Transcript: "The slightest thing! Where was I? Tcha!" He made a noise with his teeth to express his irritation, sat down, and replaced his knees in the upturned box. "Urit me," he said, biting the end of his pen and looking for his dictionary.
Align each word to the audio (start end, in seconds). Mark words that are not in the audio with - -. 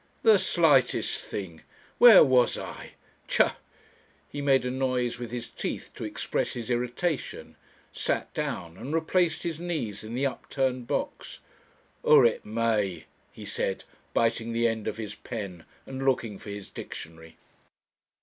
"The 0.23 0.39
slightest 0.39 1.23
thing! 1.23 1.61
Where 1.99 2.23
was 2.23 2.57
I? 2.57 2.93
Tcha!" 3.27 3.53
He 4.27 4.41
made 4.41 4.65
a 4.65 4.71
noise 4.71 5.19
with 5.19 5.29
his 5.29 5.49
teeth 5.51 5.91
to 5.93 6.03
express 6.03 6.53
his 6.53 6.71
irritation, 6.71 7.55
sat 7.93 8.33
down, 8.33 8.77
and 8.77 8.95
replaced 8.95 9.43
his 9.43 9.59
knees 9.59 10.03
in 10.03 10.15
the 10.15 10.25
upturned 10.25 10.87
box. 10.87 11.37
"Urit 12.03 12.43
me," 12.43 13.03
he 13.31 13.45
said, 13.45 13.83
biting 14.11 14.53
the 14.53 14.67
end 14.67 14.87
of 14.87 14.97
his 14.97 15.13
pen 15.13 15.65
and 15.85 16.03
looking 16.03 16.39
for 16.39 16.49
his 16.49 16.67
dictionary. 16.67 17.37